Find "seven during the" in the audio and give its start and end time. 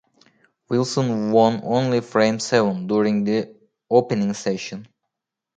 2.39-3.55